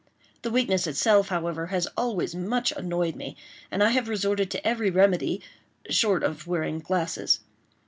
The 0.41 0.49
weakness 0.49 0.87
itself, 0.87 1.27
however, 1.27 1.67
has 1.67 1.85
always 1.95 2.33
much 2.33 2.71
annoyed 2.71 3.15
me, 3.15 3.37
and 3.69 3.83
I 3.83 3.89
have 3.91 4.09
resorted 4.09 4.49
to 4.49 4.67
every 4.67 4.89
remedy—short 4.89 6.23
of 6.23 6.47
wearing 6.47 6.79
glasses. 6.79 7.41